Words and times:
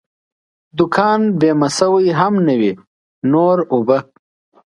دوکان 0.77 1.21
بیمه 1.39 1.69
شوی 1.77 2.07
هم 2.19 2.33
نه 2.47 2.55
وي، 2.59 2.71
نور 3.31 3.57
اوبه. 3.73 3.97